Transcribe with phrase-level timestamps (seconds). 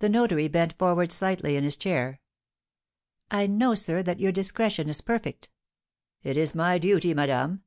[0.00, 2.20] The notary bent forward slightly in his chair.
[3.30, 5.50] "I know, sir, that your discretion is perfect."
[6.24, 7.62] "It is my duty, madame."